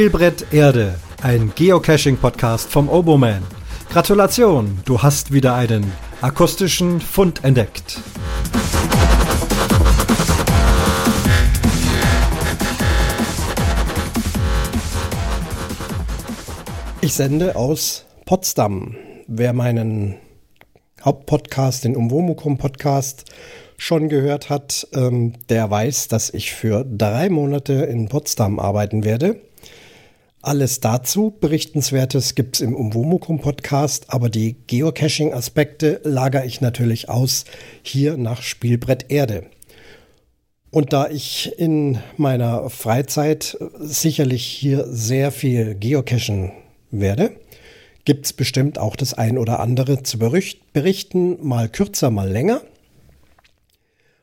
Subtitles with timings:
[0.00, 3.42] Spielbrett Erde, ein Geocaching-Podcast vom Oboman.
[3.90, 5.92] Gratulation, du hast wieder einen
[6.22, 8.00] akustischen Fund entdeckt.
[17.02, 18.96] Ich sende aus Potsdam.
[19.26, 20.16] Wer meinen
[21.04, 23.26] Hauptpodcast, den Umwomukum Podcast,
[23.76, 29.42] schon gehört hat, ähm, der weiß, dass ich für drei Monate in Potsdam arbeiten werde.
[30.42, 37.44] Alles dazu Berichtenswertes gibt es im Umwomukum Podcast, aber die Geocaching-Aspekte lagere ich natürlich aus
[37.82, 39.44] hier nach Spielbrett Erde.
[40.70, 46.52] Und da ich in meiner Freizeit sicherlich hier sehr viel geocachen
[46.90, 47.32] werde,
[48.06, 52.62] gibt es bestimmt auch das ein oder andere zu berichten, mal kürzer, mal länger.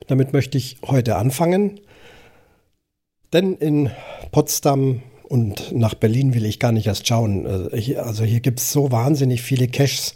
[0.07, 1.79] Damit möchte ich heute anfangen.
[3.33, 3.91] Denn in
[4.31, 7.45] Potsdam und nach Berlin will ich gar nicht erst schauen.
[7.45, 10.15] Also hier gibt es so wahnsinnig viele Caches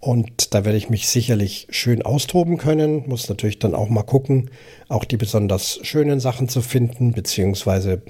[0.00, 3.08] und da werde ich mich sicherlich schön austoben können.
[3.08, 4.50] Muss natürlich dann auch mal gucken,
[4.88, 8.02] auch die besonders schönen Sachen zu finden, beziehungsweise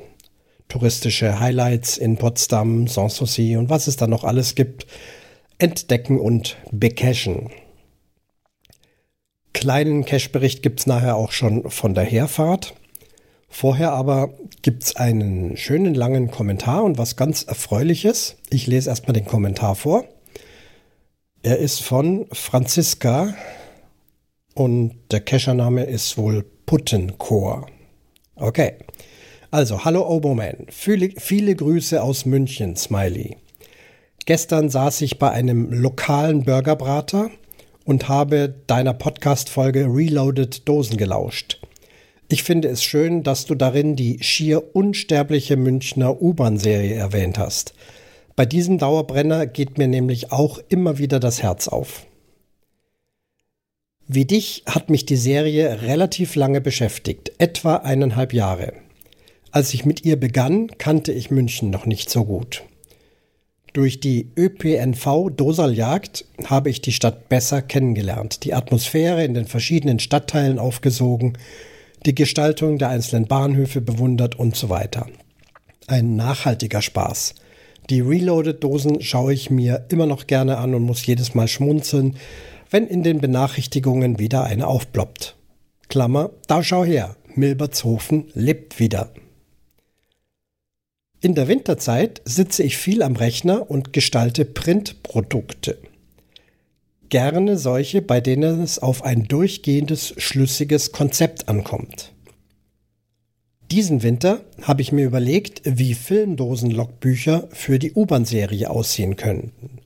[0.68, 4.86] touristische Highlights in Potsdam, Sanssouci und was es da noch alles gibt,
[5.58, 7.50] entdecken und becachen.
[9.52, 12.74] Kleinen Cache-Bericht gibt es nachher auch schon von der Herfahrt.
[13.56, 18.34] Vorher aber gibt es einen schönen langen Kommentar und was ganz Erfreuliches.
[18.50, 20.06] Ich lese erstmal den Kommentar vor.
[21.44, 23.32] Er ist von Franziska
[24.54, 27.68] und der Cachername ist wohl Puttenchor.
[28.34, 28.74] Okay.
[29.52, 30.66] Also, hallo Oboman.
[30.70, 33.36] Viele, viele Grüße aus München, Smiley.
[34.26, 37.30] Gestern saß ich bei einem lokalen Burgerbrater
[37.84, 41.63] und habe deiner Podcast-Folge Reloaded Dosen gelauscht.
[42.28, 47.74] Ich finde es schön, dass du darin die schier unsterbliche Münchner U-Bahn-Serie erwähnt hast.
[48.34, 52.06] Bei diesem Dauerbrenner geht mir nämlich auch immer wieder das Herz auf.
[54.06, 58.72] Wie dich hat mich die Serie relativ lange beschäftigt, etwa eineinhalb Jahre.
[59.50, 62.64] Als ich mit ihr begann, kannte ich München noch nicht so gut.
[63.72, 70.58] Durch die ÖPNV-Dosaljagd habe ich die Stadt besser kennengelernt, die Atmosphäre in den verschiedenen Stadtteilen
[70.58, 71.38] aufgesogen
[72.06, 75.06] die Gestaltung der einzelnen Bahnhöfe bewundert und so weiter.
[75.86, 77.34] Ein nachhaltiger Spaß.
[77.90, 82.16] Die Reloaded-Dosen schaue ich mir immer noch gerne an und muss jedes Mal schmunzeln,
[82.70, 85.36] wenn in den Benachrichtigungen wieder eine aufploppt.
[85.88, 89.12] Klammer, da schau her, Milbertshofen lebt wieder.
[91.20, 95.78] In der Winterzeit sitze ich viel am Rechner und gestalte Printprodukte
[97.14, 102.12] gerne solche, bei denen es auf ein durchgehendes, schlüssiges Konzept ankommt.
[103.70, 109.78] Diesen Winter habe ich mir überlegt, wie Filmdosen-Logbücher für die U-Bahn-Serie aussehen könnten.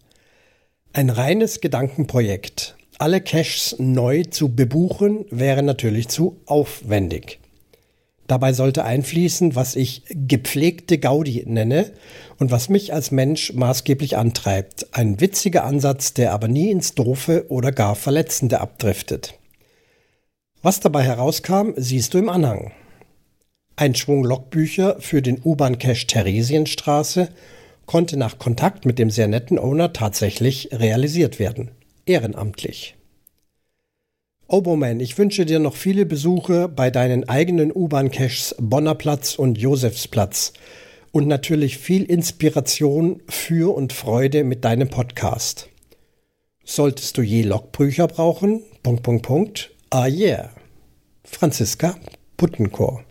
[0.94, 2.78] Ein reines Gedankenprojekt.
[2.96, 7.40] Alle Caches neu zu bebuchen wäre natürlich zu aufwendig.
[8.28, 11.90] Dabei sollte einfließen, was ich gepflegte Gaudi nenne
[12.38, 14.86] und was mich als Mensch maßgeblich antreibt.
[14.92, 19.34] Ein witziger Ansatz, der aber nie ins Doofe oder gar Verletzende abdriftet.
[20.60, 22.72] Was dabei herauskam, siehst du im Anhang.
[23.76, 27.28] Ein Schwung Logbücher für den U-Bahn-Cache Theresienstraße
[27.86, 31.70] konnte nach Kontakt mit dem sehr netten Owner tatsächlich realisiert werden.
[32.04, 32.97] Ehrenamtlich.
[34.50, 40.54] Oboman, ich wünsche dir noch viele Besuche bei deinen eigenen U-Bahn-Caches Bonner Platz und Josefsplatz
[41.12, 45.68] und natürlich viel Inspiration für und Freude mit deinem Podcast.
[46.64, 48.62] Solltest du je Logbücher brauchen?
[48.82, 49.70] Punkt, Punkt, Punkt.
[49.90, 50.48] Ah yeah.
[51.24, 51.98] Franziska
[52.38, 53.04] Puttenchor.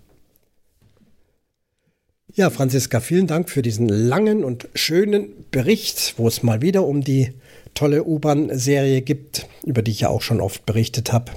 [2.33, 7.01] Ja, Franziska, vielen Dank für diesen langen und schönen Bericht, wo es mal wieder um
[7.01, 7.31] die
[7.77, 11.31] tolle U-Bahn-Serie gibt, über die ich ja auch schon oft berichtet habe.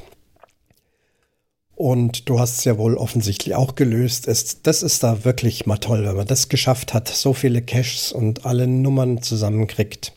[1.74, 4.26] Und du hast es ja wohl offensichtlich auch gelöst.
[4.26, 8.12] Es, das ist da wirklich mal toll, wenn man das geschafft hat, so viele Caches
[8.12, 10.12] und alle Nummern zusammenkriegt.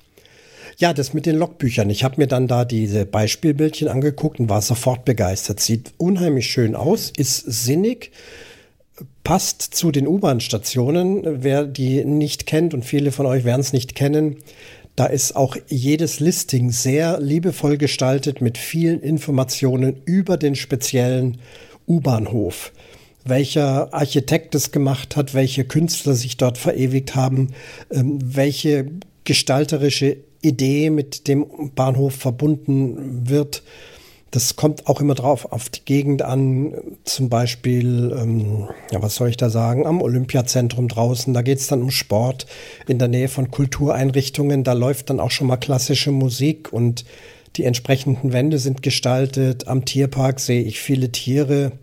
[0.78, 1.90] Ja, das mit den Logbüchern.
[1.90, 5.60] Ich habe mir dann da diese Beispielbildchen angeguckt und war sofort begeistert.
[5.60, 8.12] Sieht unheimlich schön aus, ist sinnig,
[9.24, 11.44] passt zu den U-Bahn-Stationen.
[11.44, 14.38] Wer die nicht kennt und viele von euch werden es nicht kennen,
[14.96, 21.40] da ist auch jedes Listing sehr liebevoll gestaltet mit vielen Informationen über den speziellen
[21.88, 22.72] U-Bahnhof.
[23.26, 27.54] Welcher Architekt es gemacht hat, welche Künstler sich dort verewigt haben,
[27.90, 28.92] ähm, welche
[29.24, 33.64] gestalterische Idee mit dem Bahnhof verbunden wird.
[34.34, 36.74] Das kommt auch immer drauf auf die Gegend an.
[37.04, 41.68] Zum Beispiel, ähm, ja, was soll ich da sagen, am Olympiazentrum draußen, da geht es
[41.68, 42.48] dann um Sport
[42.88, 44.64] in der Nähe von Kultureinrichtungen.
[44.64, 47.06] Da läuft dann auch schon mal klassische Musik und
[47.58, 49.68] die entsprechenden Wände sind gestaltet.
[49.68, 51.74] Am Tierpark sehe ich viele Tiere,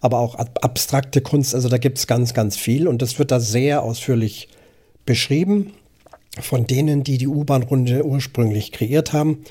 [0.00, 1.54] aber auch abstrakte Kunst.
[1.54, 4.48] Also da gibt es ganz, ganz viel und das wird da sehr ausführlich
[5.04, 5.74] beschrieben
[6.40, 9.44] von denen, die die U-Bahn-Runde ursprünglich kreiert haben.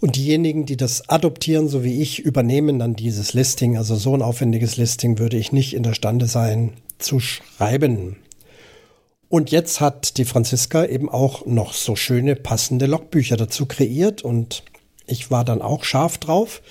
[0.00, 3.76] Und diejenigen, die das adoptieren, so wie ich, übernehmen dann dieses Listing.
[3.76, 8.16] Also so ein aufwendiges Listing würde ich nicht in der Stande sein zu schreiben.
[9.28, 14.62] Und jetzt hat die Franziska eben auch noch so schöne passende Logbücher dazu kreiert und
[15.06, 16.62] ich war dann auch scharf drauf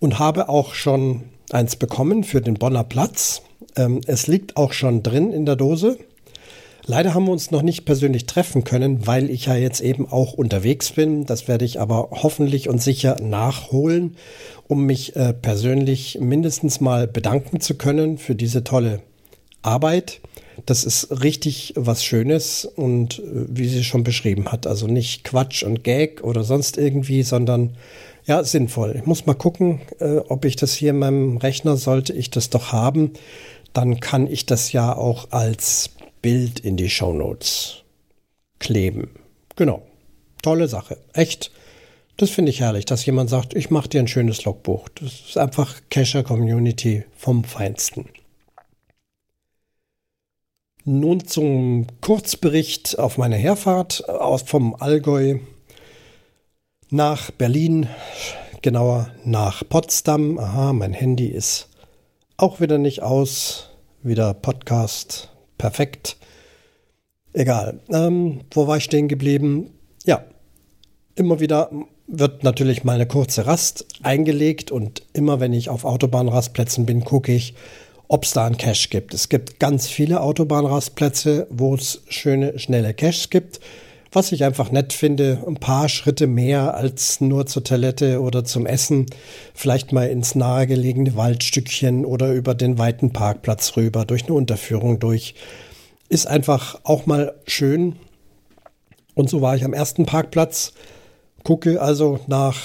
[0.00, 3.42] und habe auch schon eins bekommen für den Bonner Platz.
[3.76, 5.98] Ähm, es liegt auch schon drin in der Dose.
[6.84, 10.32] Leider haben wir uns noch nicht persönlich treffen können, weil ich ja jetzt eben auch
[10.32, 11.26] unterwegs bin.
[11.26, 14.16] Das werde ich aber hoffentlich und sicher nachholen,
[14.66, 19.00] um mich äh, persönlich mindestens mal bedanken zu können für diese tolle
[19.62, 20.20] Arbeit.
[20.66, 25.62] Das ist richtig was Schönes und äh, wie sie schon beschrieben hat, also nicht Quatsch
[25.62, 27.76] und Gag oder sonst irgendwie, sondern
[28.24, 28.96] ja, sinnvoll.
[28.96, 32.50] Ich muss mal gucken, äh, ob ich das hier in meinem Rechner sollte ich das
[32.50, 33.12] doch haben.
[33.72, 35.90] Dann kann ich das ja auch als
[36.22, 37.82] Bild in die Show Notes
[38.60, 39.10] kleben.
[39.56, 39.82] Genau.
[40.42, 40.98] Tolle Sache.
[41.12, 41.50] Echt.
[42.16, 44.88] Das finde ich herrlich, dass jemand sagt, ich mache dir ein schönes Logbuch.
[44.90, 48.08] Das ist einfach Cacher Community vom Feinsten.
[50.84, 55.38] Nun zum Kurzbericht auf meiner Herfahrt aus vom Allgäu
[56.90, 57.88] nach Berlin,
[58.62, 60.38] genauer nach Potsdam.
[60.38, 61.68] Aha, mein Handy ist
[62.36, 63.70] auch wieder nicht aus.
[64.02, 65.31] Wieder Podcast
[65.62, 66.16] perfekt.
[67.32, 67.78] Egal.
[67.88, 69.70] Ähm, wo war ich stehen geblieben?
[70.04, 70.24] Ja,
[71.14, 71.70] immer wieder
[72.08, 77.32] wird natürlich mal eine kurze Rast eingelegt und immer wenn ich auf Autobahnrastplätzen bin, gucke
[77.32, 77.54] ich,
[78.08, 79.14] ob es da einen Cache gibt.
[79.14, 83.60] Es gibt ganz viele Autobahnrastplätze, wo es schöne, schnelle Caches gibt.
[84.14, 88.66] Was ich einfach nett finde, ein paar Schritte mehr als nur zur Toilette oder zum
[88.66, 89.06] Essen,
[89.54, 95.34] vielleicht mal ins nahegelegene Waldstückchen oder über den weiten Parkplatz rüber, durch eine Unterführung durch.
[96.10, 97.96] Ist einfach auch mal schön.
[99.14, 100.74] Und so war ich am ersten Parkplatz,
[101.42, 102.58] gucke also nach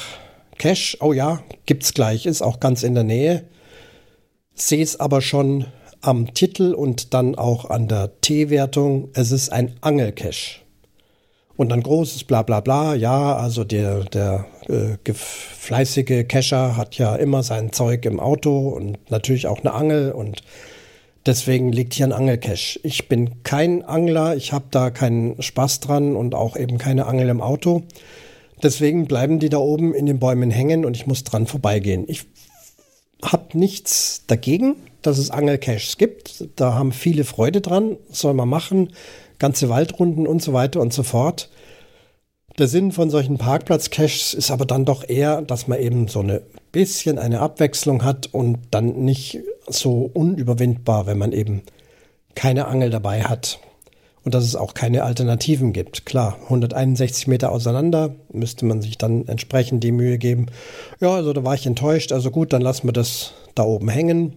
[0.57, 0.97] Cash.
[0.99, 3.45] Oh ja, gibt's gleich, ist auch ganz in der Nähe.
[4.53, 5.65] Sehe es aber schon
[6.01, 9.11] am Titel und dann auch an der T-Wertung.
[9.13, 10.67] Es ist ein Angelcache.
[11.57, 12.94] Und dann großes bla bla bla.
[12.94, 19.09] Ja, also der, der äh, fleißige Cacher hat ja immer sein Zeug im Auto und
[19.09, 20.44] natürlich auch eine Angel und
[21.25, 22.80] deswegen liegt hier ein Angelcache.
[22.83, 27.27] Ich bin kein Angler, ich habe da keinen Spaß dran und auch eben keine Angel
[27.30, 27.83] im Auto.
[28.62, 32.06] Deswegen bleiben die da oben in den Bäumen hängen und ich muss dran vorbeigehen.
[32.07, 32.25] Ich
[33.24, 36.50] habe nichts dagegen, dass es Angelcaches gibt.
[36.56, 38.89] Da haben viele Freude dran, soll man machen
[39.39, 41.50] ganze Waldrunden und so weiter und so fort.
[42.57, 46.42] Der Sinn von solchen Parkplatz-Caches ist aber dann doch eher, dass man eben so ein
[46.72, 51.62] bisschen eine Abwechslung hat und dann nicht so unüberwindbar, wenn man eben
[52.34, 53.60] keine Angel dabei hat.
[54.23, 56.06] Und dass es auch keine Alternativen gibt.
[56.06, 60.47] Klar, 161 Meter auseinander müsste man sich dann entsprechend die Mühe geben.
[61.00, 62.11] Ja, also da war ich enttäuscht.
[62.11, 64.33] Also gut, dann lassen wir das da oben hängen.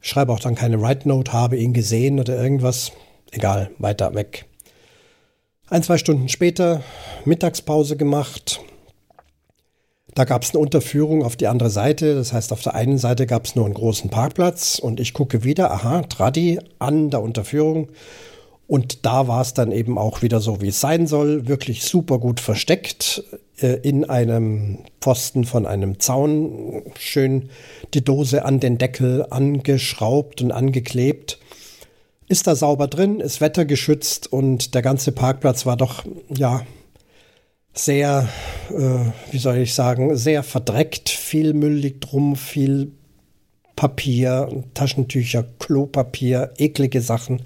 [0.00, 2.92] Schreibe auch dann keine Write Note, habe ihn gesehen oder irgendwas.
[3.30, 4.46] Egal, weiter weg.
[5.68, 6.82] Ein, zwei Stunden später
[7.24, 8.60] Mittagspause gemacht.
[10.14, 12.14] Da gab es eine Unterführung auf die andere Seite.
[12.14, 15.44] Das heißt, auf der einen Seite gab es nur einen großen Parkplatz und ich gucke
[15.44, 17.88] wieder, aha, Tradi an der Unterführung.
[18.66, 21.48] Und da war es dann eben auch wieder so, wie es sein soll.
[21.48, 23.22] Wirklich super gut versteckt
[23.58, 26.82] äh, in einem Pfosten von einem Zaun.
[26.98, 27.50] Schön
[27.94, 31.38] die Dose an den Deckel angeschraubt und angeklebt
[32.28, 36.62] ist da sauber drin, ist wettergeschützt und der ganze Parkplatz war doch, ja,
[37.72, 38.28] sehr,
[38.70, 41.08] äh, wie soll ich sagen, sehr verdreckt.
[41.08, 42.92] Viel Müll liegt drum, viel
[43.76, 47.42] Papier, Taschentücher, Klopapier, eklige Sachen.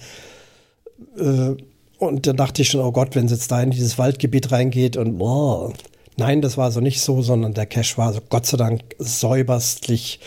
[1.19, 1.57] Äh,
[1.99, 4.97] und da dachte ich schon, oh Gott, wenn es jetzt da in dieses Waldgebiet reingeht
[4.97, 5.73] und boah.
[6.17, 10.21] Nein, das war so nicht so, sondern der Cache war so Gott sei Dank säuberstlich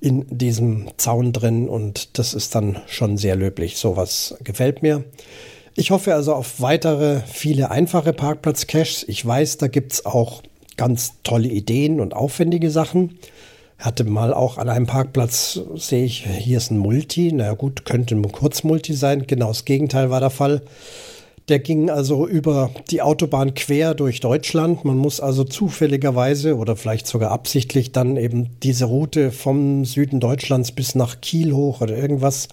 [0.00, 3.76] in diesem Zaun drin und das ist dann schon sehr löblich.
[3.76, 5.04] Sowas gefällt mir.
[5.76, 9.06] Ich hoffe also auf weitere viele einfache Parkplatz-Caches.
[9.08, 10.42] Ich weiß, da gibt es auch
[10.76, 13.18] ganz tolle Ideen und aufwendige Sachen.
[13.78, 17.32] Hatte mal auch an einem Parkplatz, sehe ich, hier ist ein Multi.
[17.32, 19.26] Na gut, könnte ein Kurzmulti sein.
[19.26, 20.62] Genau das Gegenteil war der Fall.
[21.48, 24.84] Der ging also über die Autobahn quer durch Deutschland.
[24.86, 30.72] Man muss also zufälligerweise oder vielleicht sogar absichtlich dann eben diese Route vom Süden Deutschlands
[30.72, 32.48] bis nach Kiel hoch oder irgendwas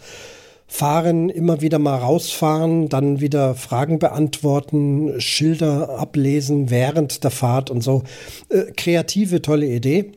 [0.67, 7.81] fahren, immer wieder mal rausfahren, dann wieder Fragen beantworten, Schilder ablesen während der Fahrt und
[7.81, 8.03] so.
[8.49, 10.13] Äh, kreative, tolle Idee,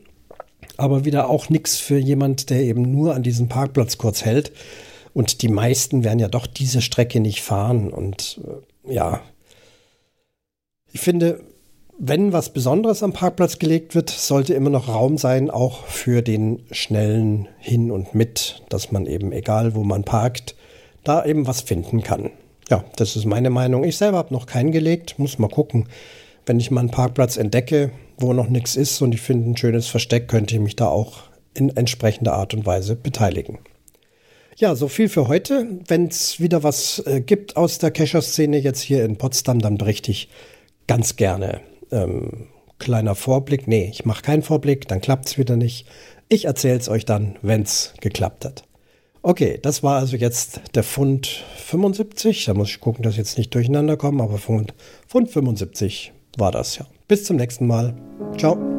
[0.77, 4.53] aber wieder auch nichts für jemand, der eben nur an diesem Parkplatz kurz hält.
[5.15, 7.93] Und die meisten werden ja doch diese Strecke nicht fahren.
[7.93, 9.21] Und äh, ja,
[10.91, 11.39] ich finde,
[11.97, 16.63] wenn was Besonderes am Parkplatz gelegt wird, sollte immer noch Raum sein, auch für den
[16.69, 20.53] schnellen Hin und Mit, dass man eben, egal wo man parkt,
[21.05, 22.31] da eben was finden kann.
[22.69, 23.85] Ja, das ist meine Meinung.
[23.85, 25.87] Ich selber habe noch keinen gelegt, muss mal gucken.
[26.45, 29.87] Wenn ich mal einen Parkplatz entdecke, wo noch nichts ist und ich finde ein schönes
[29.87, 31.19] Versteck, könnte ich mich da auch
[31.53, 33.59] in entsprechender Art und Weise beteiligen.
[34.57, 35.67] Ja, so viel für heute.
[35.87, 40.11] Wenn es wieder was äh, gibt aus der Kescher-Szene jetzt hier in Potsdam, dann berichte
[40.11, 40.29] ich
[40.87, 41.59] ganz gerne.
[41.91, 42.47] Ähm,
[42.79, 43.67] kleiner Vorblick.
[43.67, 45.85] Nee, ich mache keinen Vorblick, dann klappt es wieder nicht.
[46.29, 48.63] Ich erzähle es euch dann, wenn es geklappt hat.
[49.21, 52.45] Okay, das war also jetzt der Fund 75.
[52.45, 54.73] Da muss ich gucken, dass ich jetzt nicht durcheinander komme, aber Fund,
[55.07, 56.85] Fund 75 war das ja.
[57.07, 57.93] Bis zum nächsten Mal.
[58.37, 58.74] Ciao.